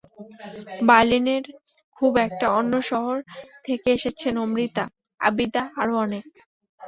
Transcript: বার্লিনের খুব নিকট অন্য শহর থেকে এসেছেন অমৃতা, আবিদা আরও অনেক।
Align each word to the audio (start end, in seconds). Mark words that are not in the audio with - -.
বার্লিনের 0.87 1.43
খুব 1.97 2.11
নিকট 2.17 2.41
অন্য 2.57 2.73
শহর 2.91 3.17
থেকে 3.65 3.87
এসেছেন 3.93 4.33
অমৃতা, 4.43 4.85
আবিদা 5.19 5.63
আরও 5.81 5.93
অনেক। 6.05 6.25